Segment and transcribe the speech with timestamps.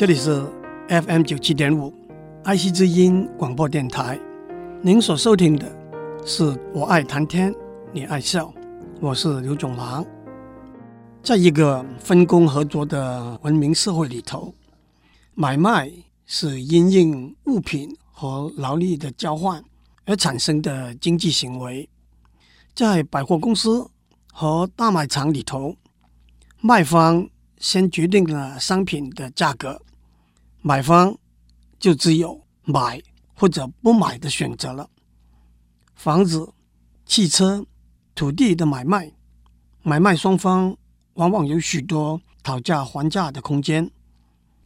[0.00, 0.42] 这里是
[0.88, 1.92] FM 九七点五
[2.42, 4.18] 爱惜之音广播电台。
[4.80, 5.70] 您所收听的
[6.24, 7.54] 是我爱谈天，
[7.92, 8.50] 你爱笑，
[8.98, 10.02] 我是刘总郎。
[11.22, 14.54] 在一个分工合作的文明社会里头，
[15.34, 15.92] 买卖
[16.24, 19.62] 是因应物品和劳力的交换
[20.06, 21.86] 而产生的经济行为。
[22.74, 23.86] 在百货公司
[24.32, 25.76] 和大卖场里头，
[26.62, 29.82] 卖方先决定了商品的价格，
[30.62, 31.16] 买方
[31.78, 33.02] 就只有买
[33.34, 34.88] 或者不买的选择了。
[35.94, 36.52] 房子、
[37.06, 37.64] 汽车、
[38.14, 39.12] 土地的买卖，
[39.82, 40.76] 买卖双方
[41.14, 43.90] 往往有许多讨价还价的空间，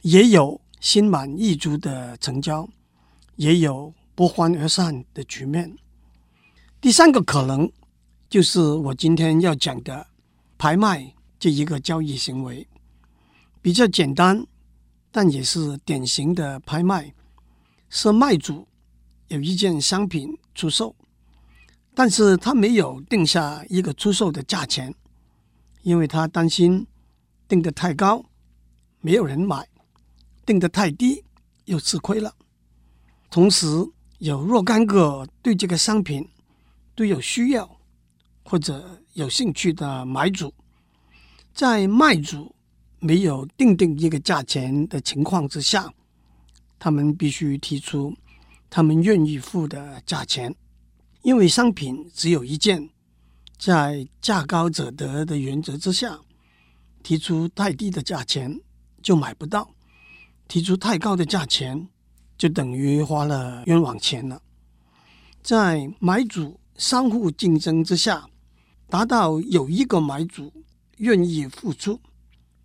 [0.01, 2.67] 也有心满意足的成交，
[3.35, 5.75] 也有不欢而散的局面。
[6.81, 7.71] 第三个可能
[8.29, 10.07] 就是我今天要讲的
[10.57, 12.67] 拍卖这一个交易行为，
[13.61, 14.45] 比较简单，
[15.15, 17.13] 但也是典型的拍卖，
[17.87, 18.67] 是卖主
[19.29, 20.93] 有一件商品出售。
[21.93, 24.93] 但是他没有定下一个出售的价钱，
[25.83, 26.85] 因为他担心
[27.47, 28.25] 定得太高，
[28.99, 29.63] 没有人买；
[30.45, 31.23] 定得太低，
[31.63, 32.35] 又吃亏了。
[33.29, 33.67] 同时，
[34.17, 36.27] 有若干个对这个商品
[36.93, 37.77] 都有需要
[38.43, 40.53] 或者有兴趣的买主，
[41.53, 42.53] 在卖主
[42.99, 45.93] 没有定定一个价钱的情况之下，
[46.79, 48.15] 他们必须提出
[48.69, 50.55] 他们愿意付的价钱。
[51.21, 52.89] 因为商品只有一件，
[53.57, 56.19] 在价高者得的原则之下，
[57.01, 58.59] 提出太低的价钱
[59.01, 59.69] 就买不到，
[60.47, 61.87] 提出太高的价钱
[62.37, 64.41] 就等于花了冤枉钱了。
[65.41, 68.27] 在买主相互竞争之下，
[68.87, 70.51] 达到有一个买主
[70.97, 71.99] 愿意付出，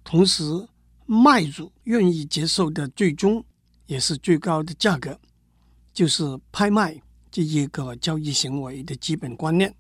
[0.05, 0.69] 同时
[1.07, 3.45] 卖主愿意接受的最终
[3.87, 5.19] 也是最高的价格，
[5.93, 7.01] 就是拍卖。
[7.33, 9.73] 这一个交易行为的基本观念，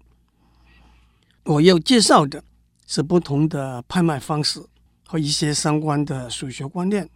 [1.43, 2.45] 我要介绍的
[2.87, 4.65] 是不同的拍卖方式
[5.05, 7.11] 和一些相关的数学观念。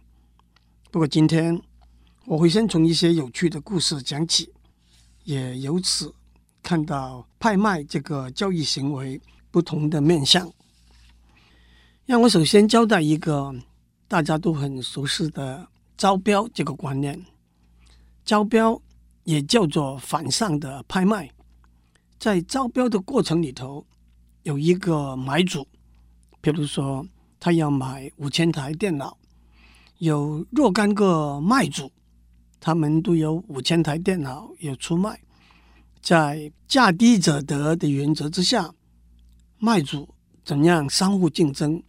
[0.91, 1.57] 不过今天
[2.25, 4.51] 我会先从一些有趣的故事讲起，
[5.23, 6.13] 也由此
[6.61, 9.21] 看到拍卖这个交易行为
[9.51, 10.51] 不同的面向。
[12.05, 13.53] 让我首先交代一个
[14.07, 15.67] 大家都很熟悉的
[15.97, 17.25] 招标这个观念，
[18.23, 18.81] 招标。
[19.25, 21.27] 也叫做反向的拍卖，
[22.19, 23.83] 在招标的过程里头，
[24.43, 25.67] 有一个买主，
[26.41, 27.03] 比如说
[27.39, 29.17] 他要买五千台电脑，
[29.97, 31.91] 有若干个卖主，
[32.59, 35.19] 他们都有五千台电脑要出卖，
[36.03, 38.71] 在价低者得的原则之下，
[39.57, 40.07] 卖主
[40.43, 41.81] 怎样相互竞争，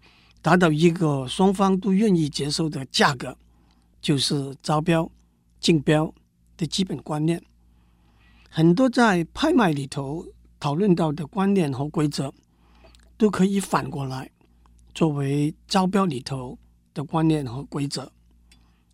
[0.47, 3.37] 达到一个双方都愿意接受的价格，
[4.01, 5.11] 就是招标
[5.59, 6.15] 竞标
[6.57, 7.43] 的基本观念，
[8.49, 10.25] 很多在拍卖里头
[10.61, 12.33] 讨论到的观念和规则，
[13.17, 14.31] 都可以反过来
[14.95, 16.57] 作为招标里头
[16.95, 18.13] 的观念和规则。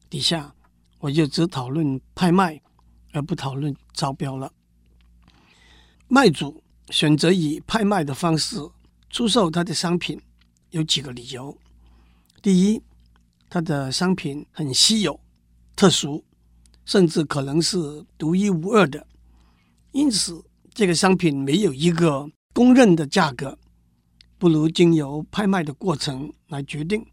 [0.09, 0.55] 底下
[1.01, 2.63] 我就只讨论拍卖，
[3.13, 4.51] 而不讨论招标了。
[6.09, 8.57] 卖主选择以拍卖的方式
[9.11, 10.19] 出售他的商品，
[10.73, 11.57] 有几个理由：
[12.43, 12.83] 第一，
[13.49, 15.19] 他的商品很稀有、
[15.75, 16.23] 特殊。
[16.85, 19.07] 甚至可能是独一无二的，
[19.93, 20.45] 因此
[20.75, 23.57] 这个商品没有一个公认的价格，
[24.37, 27.07] 不如经由拍卖的过程来决定。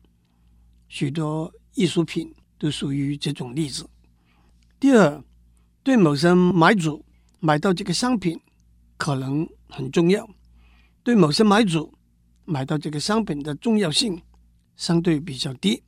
[0.87, 3.87] 许多艺术品都属于这种例子。
[4.79, 5.23] 第二，
[5.83, 7.05] 对某些买主
[7.39, 8.41] 买到这个商品
[8.97, 10.27] 可能很重要，
[11.03, 11.93] 对某些买主
[12.49, 14.21] 买到这个商品的重要性
[14.75, 15.83] 相对比较低。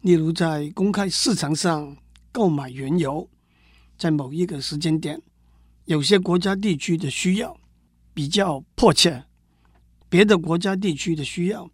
[0.00, 1.96] 例如在公开市场上。
[2.30, 3.28] 购买原油，
[3.96, 5.20] 在某一个时间点，
[5.86, 7.58] 有些国家地区的需要
[8.14, 9.24] 比较迫切，
[10.08, 11.68] 别的国家地区的需要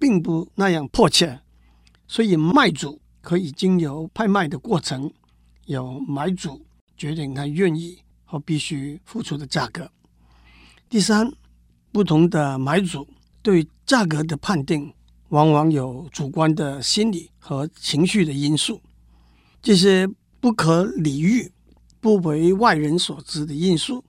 [0.00, 1.40] 并不那样迫切，
[2.08, 5.12] 所以卖主可以经由拍卖的过程，
[5.66, 9.88] 由买主决定他愿意和必须付出的价格。
[10.88, 11.30] 第三，
[11.92, 13.06] 不同的买主
[13.42, 14.92] 对价格的判定，
[15.28, 18.80] 往往有主观的心理和情绪的因素。
[19.62, 20.08] 这些
[20.40, 21.52] 不可理喻、
[22.00, 24.04] 不为外人所知的因素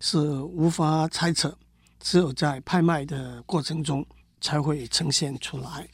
[0.00, 1.58] 是无法猜测，
[2.00, 4.06] 只有在拍卖的过程中
[4.40, 5.88] 才会呈现出来。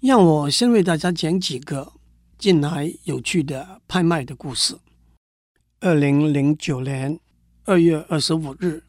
[0.00, 1.92] 让我先为大家讲几个
[2.38, 4.78] 近来有趣的拍卖的故事。
[5.80, 7.18] 二零零九年
[7.64, 8.82] 二月二十五日，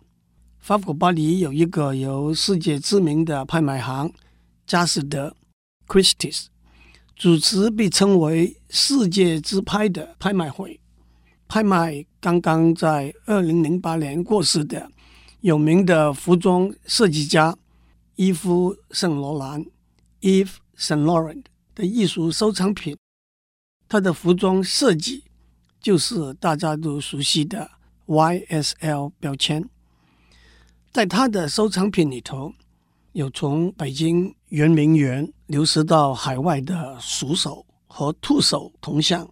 [0.67, 4.11] 法国巴黎有一个由世界知名的拍卖行
[4.65, 5.33] 佳士得
[5.87, 6.47] （Christie's）。
[7.15, 10.81] 主持被称为“世界之拍”的拍卖会，
[11.47, 14.91] 拍卖刚刚在二零零八年过世的
[15.39, 17.57] 有名的服装设计家
[18.17, 19.65] 伊夫·圣罗兰
[20.19, 21.43] （Yves Saint Laurent）
[21.75, 22.97] 的艺术收藏品。
[23.87, 25.23] 他的服装设计
[25.79, 27.71] 就是大家都熟悉的
[28.07, 29.69] YSL 标签。
[30.97, 32.51] 在他的收藏品里头，
[33.11, 39.29] 有从北京圆明园流失到海外的鼠首和兔首铜像，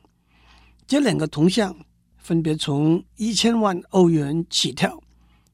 [0.85, 1.75] 这两个铜像
[2.19, 5.01] 分别从一千万欧元起跳，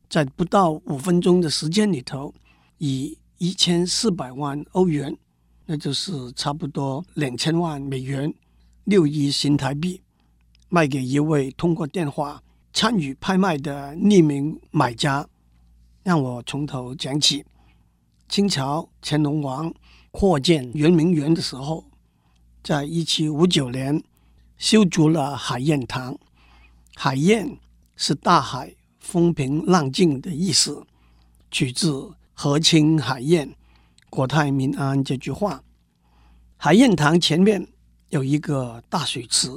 [0.10, 2.34] 在不到五分钟的时间里头，
[2.80, 5.18] 以一千四百万欧元，
[5.66, 8.34] 那就是差不多两千万美元，
[8.84, 10.02] 六亿新台币，
[10.68, 12.44] 卖给一位通过电话
[12.74, 15.26] 参与拍卖的匿名买家。
[16.04, 17.46] 让我从头讲起。
[18.28, 19.74] 清朝乾隆王
[20.12, 21.84] 扩建圆明园的时候，
[22.64, 24.02] 在一七五九年
[24.58, 26.18] 修筑了海晏堂。
[26.96, 27.58] 海晏
[27.96, 30.86] 是大海风平浪静的意思，
[31.50, 33.54] 取自“和清海晏，
[34.10, 35.62] 国泰民安”这句话。
[36.58, 37.68] 海晏堂前面
[38.10, 39.50] 有一个大水池，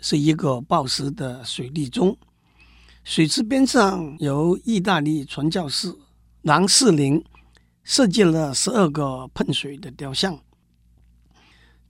[0.00, 2.16] 是一个抱石的水利钟。
[3.04, 5.92] 水池边上由意大利传教士
[6.42, 7.22] 郎世宁
[7.82, 10.38] 设计了十二个喷水的雕像。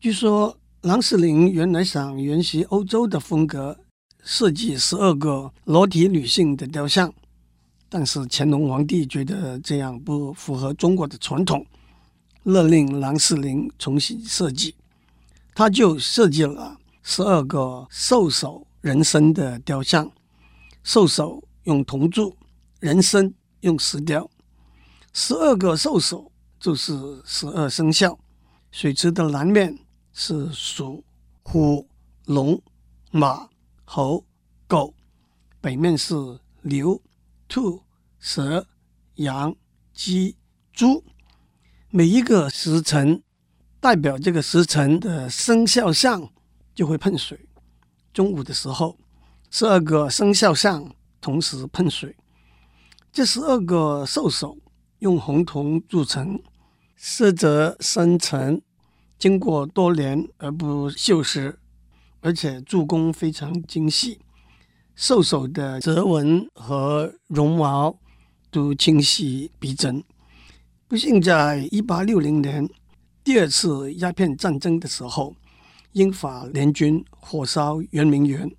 [0.01, 3.79] 据说郎世宁原来想沿袭欧洲的风格
[4.25, 7.13] 设计十二个裸体女性的雕像，
[7.91, 11.65] 但是乾隆皇帝觉得这样不符合中国的传统，
[12.45, 14.75] 勒令郎世宁重新设计，
[15.55, 20.11] 他就设计了十二个兽首人身的雕像。
[20.83, 22.37] 兽首用铜铸，
[22.81, 24.29] 人身用石雕，
[25.13, 28.19] 十二个兽首就是十二生肖。
[28.73, 29.79] 水池的南面
[30.13, 31.05] 是鼠、
[31.45, 31.89] 虎、
[32.25, 32.61] 龙、
[33.13, 33.49] 马、
[33.85, 34.25] 猴、
[34.67, 34.93] 狗，
[35.61, 36.15] 北面是
[36.63, 37.01] 牛、
[37.47, 37.81] 兔、
[38.19, 38.67] 蛇、
[39.15, 39.55] 羊、
[39.95, 40.37] 鸡、
[40.73, 41.05] 猪。
[41.91, 43.23] 每一个时辰
[43.79, 46.29] 代表这个时辰的生肖像
[46.75, 47.47] 就会喷水。
[48.13, 48.99] 中午的时候。
[49.55, 52.17] 十二个生肖像同时喷水，
[53.13, 54.57] 这十二个兽首
[55.01, 56.43] 用红铜铸成，
[56.97, 58.63] 色泽深沉，
[59.19, 61.57] 经过多年而不锈蚀，
[62.23, 64.21] 而且铸工非常精细，
[64.95, 67.99] 兽首的折纹和绒毛
[68.51, 70.03] 都清晰逼真。
[70.89, 72.67] 不幸在一八六零年
[73.23, 75.37] 第二次鸦片战争的时候，
[75.93, 78.51] 英法联军火烧圆明园。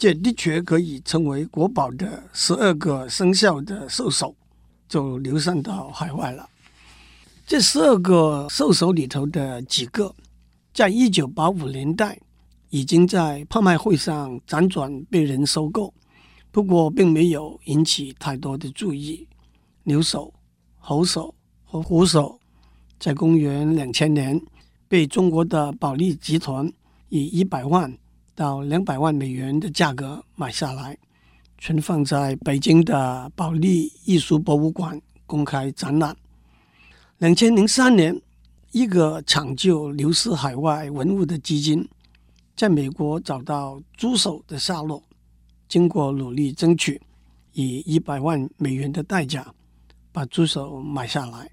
[0.00, 4.34] 这的确可以成为国宝的十二个生肖的兽首，
[4.88, 6.48] 就流散到海外了。
[7.46, 10.14] 这十二个兽首里头的几个，
[10.72, 12.18] 在一九八五年代
[12.70, 15.92] 已经在拍卖会上辗转被人收购，
[16.50, 19.28] 不过并没有引起太多的注意。
[19.82, 20.32] 牛首、
[20.78, 22.40] 猴首和虎首，
[22.98, 24.40] 在公元两千年
[24.88, 26.72] 被中国的保利集团
[27.10, 27.94] 以一百万。
[28.40, 30.96] 到两百万美元的价格买下来，
[31.58, 36.16] 存放在北京的保利艺术博物馆公开展览。
[37.18, 38.18] 两千零三年，
[38.72, 41.86] 一个抢救流失海外文物的基金，
[42.56, 45.02] 在美国找到猪首的下落，
[45.68, 46.98] 经过努力争取，
[47.52, 49.54] 以一百万美元的代价
[50.12, 51.50] 把猪首买下来，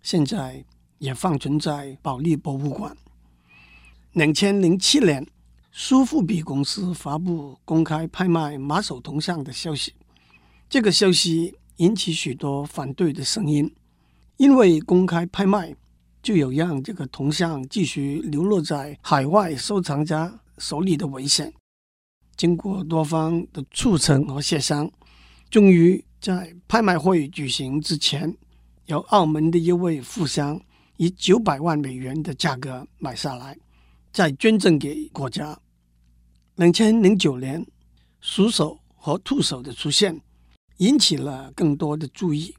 [0.00, 0.64] 现在
[0.98, 2.96] 也放存在保利博物馆。
[4.12, 5.26] 两千零七年。
[5.72, 9.94] 苏富比公司发布公开拍卖马首铜像的消息，
[10.68, 13.72] 这个消息引起许多反对的声音，
[14.36, 15.74] 因为公开拍卖
[16.22, 21.52] 就有让这个铜像继续流落在海外收藏家手里的危险。
[22.36, 24.90] 经过多方的促成和协商，
[25.50, 28.36] 终于在拍卖会举行之前，
[28.86, 30.60] 由澳门的一位富商
[30.96, 33.56] 以九百万美元的价格买下来。
[34.12, 35.58] 再捐赠给国家。
[36.56, 37.64] 两千零九年，
[38.20, 40.20] 鼠首和兔首的出现，
[40.78, 42.54] 引起了更多的注意。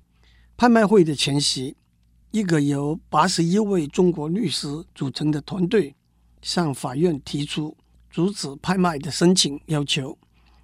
[0.55, 1.75] 拍卖会的前夕，
[2.31, 5.93] 一个由八十一位中国律师组成的团队
[6.41, 7.75] 向法院提出
[8.09, 10.17] 阻止拍卖的申请要求，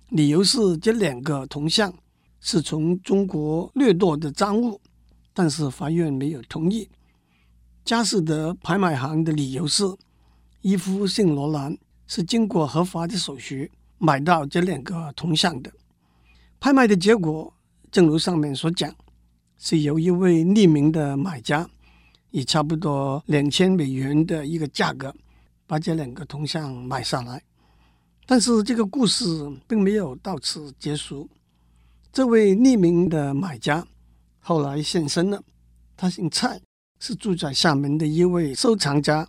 [0.09, 1.93] 理由是这两个铜像
[2.39, 4.79] 是从中国掠夺的赃物，
[5.33, 6.89] 但是法院没有同意。
[7.83, 9.83] 佳士得拍卖行的理由是。
[10.61, 15.71] 伊夫圣罗兰是经过合法的手续买到这两个铜像的。
[16.59, 17.53] 拍卖的结果，
[17.91, 18.93] 正如上面所讲，
[19.57, 21.69] 是由一位匿名的买家
[22.31, 25.13] 以差不多两千美元的一个价格
[25.67, 27.41] 把这两个铜像买下来。
[28.25, 29.25] 但是这个故事
[29.67, 31.29] 并没有到此结束。
[32.11, 33.85] 这位匿名的买家
[34.39, 35.41] 后来现身了，
[35.95, 36.59] 他姓蔡，
[36.99, 39.27] 是住在厦门的一位收藏家。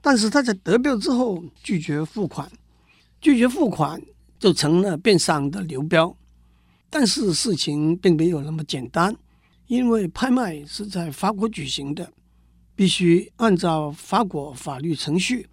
[0.00, 2.50] 但是他在得标之后拒绝付款，
[3.20, 4.00] 拒绝付款
[4.38, 6.16] 就成了变相的流标。
[6.88, 9.16] 但是事情并没有那么简单，
[9.66, 12.12] 因为拍卖是在法国举行的，
[12.74, 15.48] 必须按照法国法律程序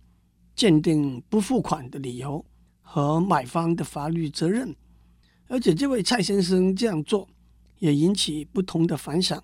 [0.56, 2.44] 鉴定不付款的理由。
[2.90, 4.74] 和买方的法律责任，
[5.50, 7.28] 而且这位蔡先生这样做
[7.80, 9.44] 也引起不同的反响。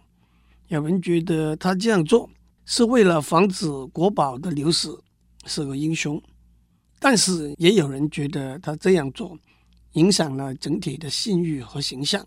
[0.69, 2.29] 有人觉得他这样做
[2.65, 4.89] 是为了防止国宝的流失，
[5.46, 6.17] 是个英雄；
[7.00, 9.38] 但是也有人觉得他这样做
[9.93, 12.25] 影响了整体的信誉和形象。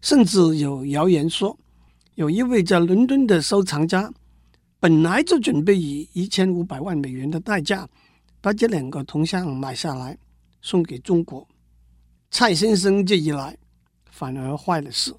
[0.00, 1.58] 甚至有谣言说，
[2.14, 4.12] 有一位在伦敦的收藏家
[4.80, 7.88] 本来就准备以一千五百万美元的代价
[8.40, 10.16] 把这两个铜像买下来。
[10.60, 11.46] 送给中国，
[12.32, 13.56] 蔡先生这一来，
[14.10, 15.14] 反而坏了事。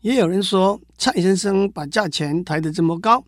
[0.00, 3.22] 也有人说，蔡先生把价钱抬得这么高，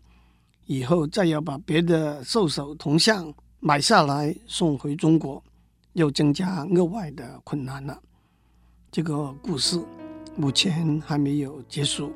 [0.71, 5.43] 以后再要把别的兽首铜像买下来送回中国，
[5.93, 7.99] 又增加额外的困难了。
[8.91, 9.83] 这个故事
[10.35, 12.13] 目前还没有结束。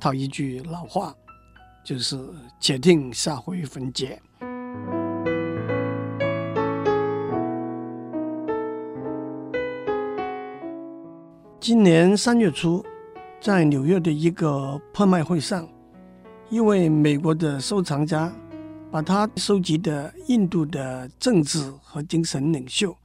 [0.00, 1.14] 套一句老话，
[1.84, 2.18] 就是
[2.58, 4.18] “且听下回分解”。
[11.60, 12.82] 今年三月初，
[13.38, 15.68] 在纽约的一个拍卖会上，
[16.48, 18.32] 一位美国的收藏家
[18.88, 22.96] 把他收集的印度的政治和精神领袖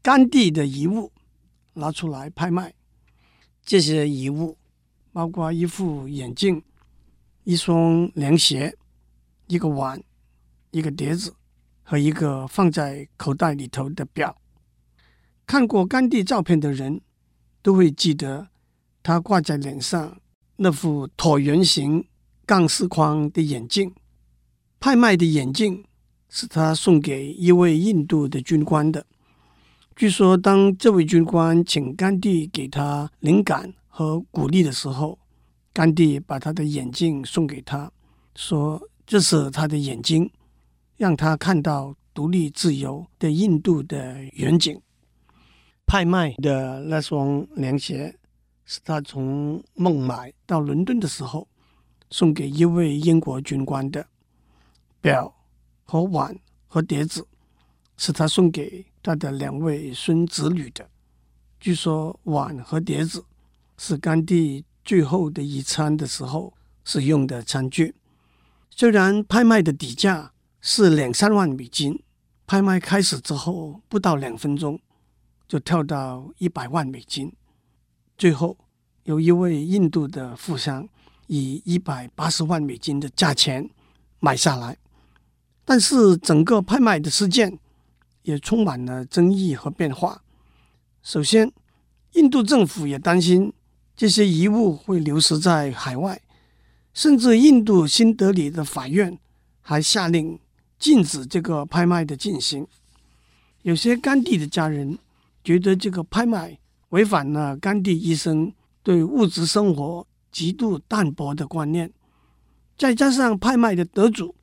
[0.00, 1.12] 甘地的遗物
[1.74, 2.72] 拿出来拍卖。
[3.62, 4.56] 这些遗物
[5.12, 6.62] 包括一副眼镜、
[7.44, 8.74] 一双凉鞋、
[9.46, 10.02] 一个碗、
[10.70, 11.34] 一个碟子
[11.82, 14.34] 和一个放在口袋里头的表。
[15.46, 17.02] 看过甘地照片的人，
[17.60, 18.48] 都会记得
[19.02, 20.18] 他挂在脸上
[20.56, 22.06] 那副椭圆形
[22.50, 23.94] 钢丝框的眼镜。
[24.80, 25.84] 拍卖的眼镜
[26.28, 29.06] 是他送给一位印度的军官的。
[29.94, 35.16] 据说，当这位军官请甘地给他灵感和鼓励的时候，
[35.72, 37.88] 甘地把他的眼镜送给他，
[38.34, 40.28] 说这是他的眼睛，
[40.96, 44.76] 让他看到独立自由的印度的远景。
[45.86, 48.12] 拍卖的那双凉鞋
[48.64, 51.46] 是他从孟买到伦敦的时候
[52.10, 54.06] 送给一位英国军官的。
[55.00, 55.34] 表
[55.84, 56.38] 和碗
[56.68, 57.26] 和碟子
[57.96, 60.88] 是他送给他的两位孙子女的。
[61.58, 63.24] 据说碗和碟子
[63.78, 66.52] 是甘地最后的一餐的时候
[66.84, 67.94] 使用的餐具。
[68.70, 72.02] 虽然拍卖的底价是两三万美金，
[72.46, 74.80] 拍卖开始之后不到两分钟。
[75.48, 77.32] 就跳到一百万美金，
[78.16, 78.56] 最后
[79.02, 80.88] 有一位印度的富商
[81.30, 83.70] 以一百八十万美金的价钱
[84.18, 84.76] 买下来。
[85.64, 87.58] 但是整个拍卖的事件
[88.22, 90.22] 也充满了争议和变化。
[91.02, 91.52] 首先，
[92.14, 93.52] 印度政府也担心
[93.94, 96.20] 这些遗物会流失在海外，
[96.92, 99.16] 甚至印度新德里的法院
[99.60, 100.38] 还下令
[100.78, 102.66] 禁止这个拍卖的进行。
[103.62, 104.98] 有些甘地的家人。
[105.42, 106.58] 觉得这个拍卖
[106.90, 111.92] 违反了甘地一生对物质生活极度淡薄的观念，
[112.76, 114.34] 再加上拍卖的得主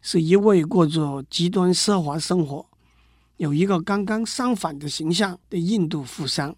[0.00, 2.66] 是一位过着极端奢华生活、
[3.36, 6.54] 有一个刚刚相反的形象的印度富商。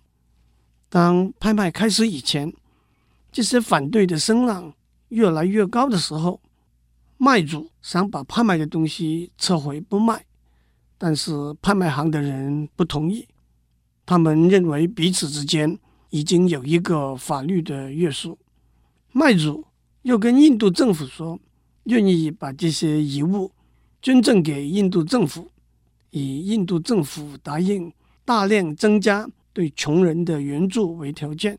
[0.88, 2.52] 当拍卖开始以前，
[3.30, 4.74] 这些反对的声浪
[5.08, 6.40] 越来越高的时候，
[7.16, 10.26] 卖主想把拍卖的东西撤回不卖，
[10.98, 13.26] 但是拍卖行的人不同意。
[14.04, 15.78] 他们认为彼此之间
[16.10, 18.36] 已经有一个法律的约束。
[19.12, 19.64] 卖主
[20.02, 21.38] 又跟印度政府说，
[21.84, 23.52] 愿意把这些遗物
[24.00, 25.48] 捐赠给印度政府，
[26.10, 27.92] 以印度政府答应
[28.24, 31.58] 大量增加对穷人的援助为条件。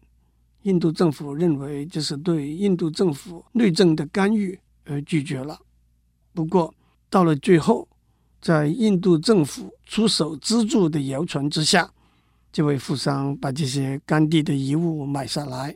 [0.63, 5.59] 印度政府认为这是对印度政府内政的干预，而拒绝了。
[6.33, 6.73] 不过
[7.09, 7.87] 到了最后，
[8.41, 11.91] 在印度政府出手资助的谣传之下，
[12.51, 15.75] 这位富商把这些甘地的遗物买下来，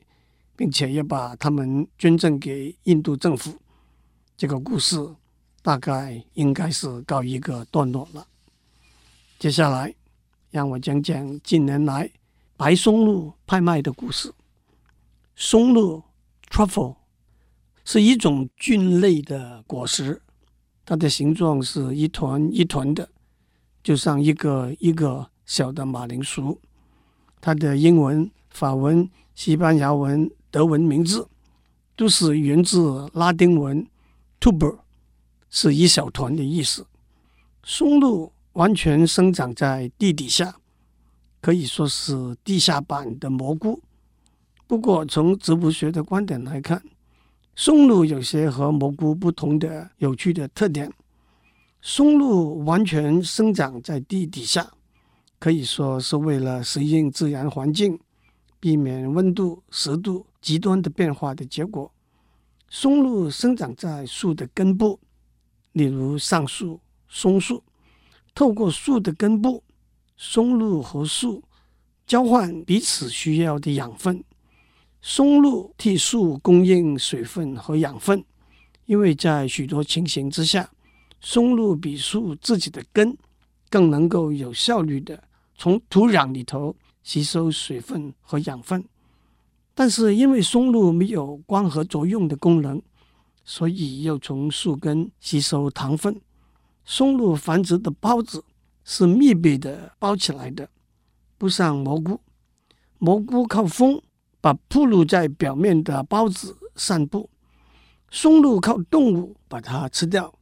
[0.58, 3.54] 并且也把他们捐赠给印度政府。
[4.36, 4.98] 这个故事
[5.62, 8.28] 大概应该是告一个段落了。
[9.40, 9.94] 接下来，
[10.52, 12.12] 让我讲讲近年来
[12.58, 14.34] 白松露拍卖的故事。
[15.36, 16.04] 松露
[16.50, 16.96] （truffle）
[17.86, 20.20] 是一种菌类的果实，
[20.84, 23.08] 它的形状是一团一团的，
[23.84, 26.60] 就像一个一个小的马铃薯。
[27.40, 31.28] 它的英文、法文、西班牙文、德文名字
[31.96, 33.86] 都是源自拉丁文
[34.40, 34.78] “tuber”，
[35.50, 36.86] 是一小团的意思。
[37.64, 40.56] 松露完全生长在地底下，
[41.42, 43.82] 可以说是地下版的蘑菇。
[44.66, 46.82] 不过，从植物学的观点来看，
[47.56, 50.92] 松露有些和蘑菇不同的有趣的特点。
[51.82, 54.72] 松露完全生长在地底下，
[55.40, 58.00] 可以说是为了适应自然环境，
[58.60, 61.92] 避免温度、湿度极端的变化的结果。
[62.70, 64.98] 松露生长在树的根部，
[65.74, 67.62] 例如橡树、松树。
[68.34, 69.62] 透过树的根部，
[70.16, 71.44] 松露和树
[72.06, 74.24] 交换彼此需要的养分。
[75.02, 78.24] 松露替树供应水分和养分，
[78.86, 80.72] 因为在许多情形之下，
[81.20, 83.18] 松露比树自己的根
[83.70, 85.22] 更能够有效率地
[85.58, 86.74] 从土壤里头
[87.04, 88.82] 吸收水分和养分。
[89.78, 92.82] 但是因为松露没有光合作用的功能，
[93.46, 96.20] 所以要从树根吸收糖分。
[96.84, 98.44] 松露繁殖的孢子
[98.84, 100.68] 是密闭的包起来的，
[101.38, 102.20] 不像蘑菇，
[102.98, 104.02] 蘑菇靠风。
[104.40, 107.30] 把铺露在表面的孢子散布，
[108.10, 110.34] 松露靠动物把它吃掉，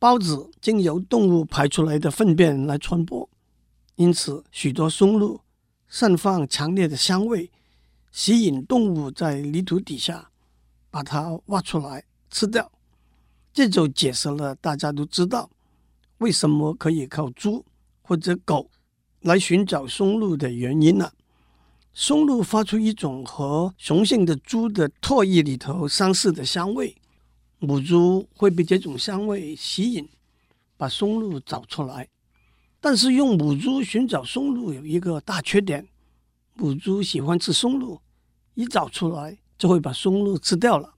[0.00, 3.28] 孢子经由动物排出来的粪便来传播，
[3.96, 5.40] 因此许多松露
[5.88, 7.50] 散发强烈的香味，
[8.16, 10.30] 吸引动物在泥土底下
[10.88, 12.70] 把它挖出来吃掉。
[13.52, 15.50] 这就解释了大家都知道
[16.18, 17.64] 为什么可以靠猪
[18.02, 18.70] 或者狗
[19.22, 21.12] 来寻找松露的原因了。
[21.92, 26.96] 松露发出一种和雄性的猪的唾液里头相似的香味，
[27.58, 30.08] 母猪会被这种香味吸引，
[30.76, 32.08] 把松露找出来。
[32.80, 35.88] 但是用母猪寻找松露有一个大缺点，
[36.54, 38.00] 母猪喜欢吃松露，
[38.54, 40.94] 一找出来就会把松露吃掉了。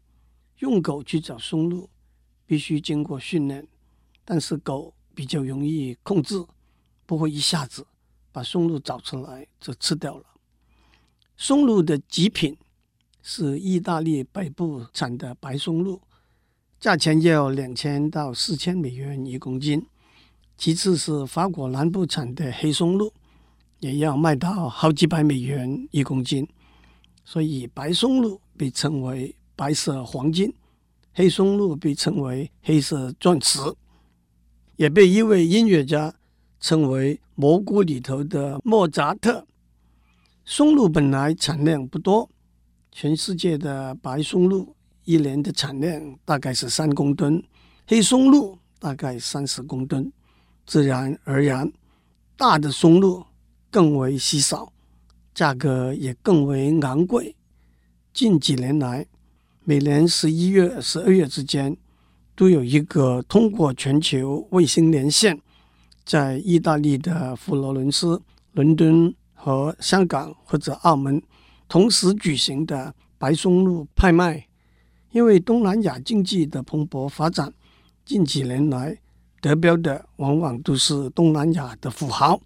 [0.61, 1.91] 用狗去找松露，
[2.47, 3.67] 必须经过训练，
[4.25, 6.43] 但是狗比较容易控制，
[7.05, 7.87] 不会一下子
[8.33, 10.25] 把松露找出来就吃掉了。
[11.37, 12.57] 松露的极品
[13.23, 16.01] 是意大利北部产的白松露，
[16.81, 19.87] 价钱要两千到四千美元一公斤。
[20.57, 23.13] 其次是法国南部产的黑松露，
[23.81, 26.49] 也要卖到好几百美元一公斤。
[27.27, 30.55] 所以白松露被称为白色黄金，
[31.13, 33.59] 黑松露被称为黑色钻石，
[34.77, 36.15] 也被一位音乐家
[36.61, 39.45] 称为蘑菇里头的莫扎特。
[40.45, 42.31] 松露本来产量不多，
[42.93, 47.43] 全世界的白松露一年的产量大概是三公吨，
[47.89, 50.13] 黑松露大概三十公吨。
[50.65, 51.73] 自然而然，
[52.37, 53.27] 大的松露
[53.69, 54.73] 更为稀少，
[55.37, 57.37] 价格也更为昂贵。
[58.13, 59.07] 近几年来，
[59.65, 61.77] 每年十一月、十二月之间，
[62.35, 65.39] 都有一个通过全球卫星连线，
[66.05, 68.23] 在意大利的佛罗伦斯、
[68.53, 69.15] 伦敦。
[69.39, 71.23] 和香港或者澳门
[71.69, 74.45] 同时举行的白松露拍卖，
[75.13, 77.55] 因为东南亚经济的蓬勃发展，
[78.05, 78.99] 近几年来
[79.41, 82.41] 得标的往往都是东南亚的富豪。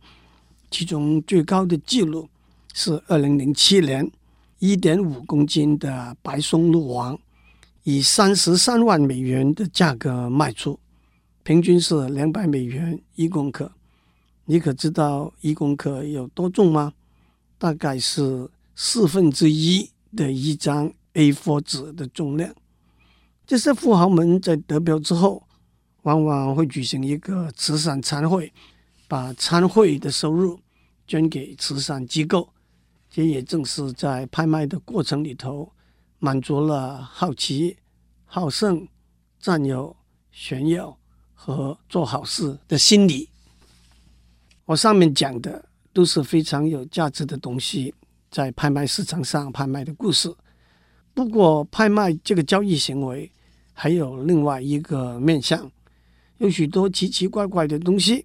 [0.70, 2.28] 其中最高的纪录
[2.72, 4.10] 是二零零七年
[4.58, 7.18] 一点五公斤的白松露王，
[7.82, 10.78] 以三十三万美元的价格卖出，
[11.42, 13.72] 平均是两百美元一公克。
[14.44, 16.92] 你可知道一公克有多重吗？
[17.58, 22.54] 大概是四分之一的一张 A4 纸的重量。
[23.46, 25.42] 这些富豪们在得标之后，
[26.02, 28.52] 往往会举行一个慈善餐会，
[29.08, 30.60] 把餐会的收入
[31.06, 32.48] 捐给慈善机构。
[33.10, 35.72] 这也正是在拍卖的过程里头，
[36.20, 37.76] 满足了好奇、
[38.24, 38.86] 好胜、
[39.40, 39.96] 占有、
[40.30, 40.96] 炫耀
[41.34, 43.28] 和做好事的心理。
[44.64, 47.92] 我上面讲的都是非常有价值的东西，
[48.30, 50.32] 在拍卖市场上拍卖的故事。
[51.12, 53.28] 不过，拍卖这个交易行为
[53.72, 55.68] 还有另外一个面向，
[56.38, 58.24] 有许多奇奇怪怪的东西，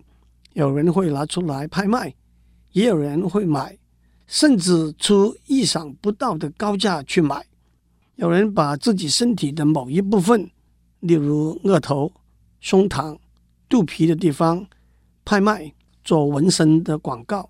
[0.54, 2.14] 有人会拿出来拍卖，
[2.74, 3.76] 也有人会买，
[4.28, 7.46] 甚至出意想不到的高价去买。
[8.16, 10.50] 有人把自己身体的某一部分，
[11.00, 12.12] 例如额头、
[12.60, 13.18] 胸膛、
[13.68, 14.68] 肚皮的地方
[15.24, 15.74] 拍卖。
[16.08, 17.50] 做纹身的广告，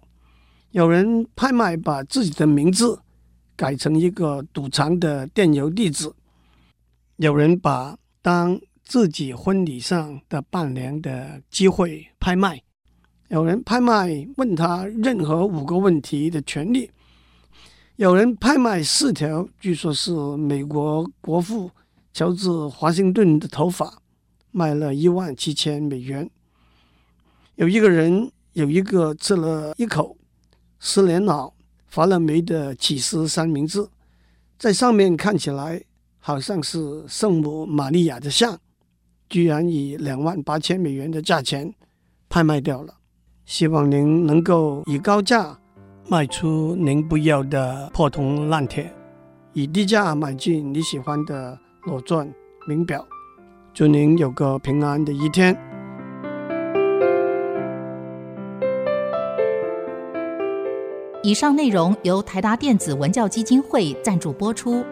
[0.71, 2.97] 有人拍卖把自己的名字
[3.53, 6.09] 改成一个赌场的电邮地址，
[7.17, 12.63] 有人把当自己婚礼上的伴娘的机会拍卖。
[13.29, 16.91] 有人拍卖问他任何五个问题的权利。
[17.95, 21.71] 有人拍卖四条，据说是美国国父
[22.13, 24.01] 乔治华盛顿的头发，
[24.51, 26.29] 卖了一万七千美元。
[27.55, 30.15] 有一个人有一个吃了一口
[30.79, 31.53] 失联脑
[31.87, 33.87] 发了霉的起司三明治，
[34.59, 35.81] 在上面看起来
[36.19, 38.59] 好像是圣母玛利亚的像，
[39.29, 41.73] 居然以两万八千美元的价钱
[42.29, 42.93] 拍卖掉了。
[43.45, 45.55] 希望您能够以高价
[46.09, 48.91] 卖出您不要的破铜烂铁，
[49.53, 52.27] 以低价买进你喜欢的裸钻
[52.67, 53.05] 名表。
[53.71, 55.55] 祝您有个平安的一天。
[61.21, 64.83] 以上内容由台达电子文教基金会赞助播出。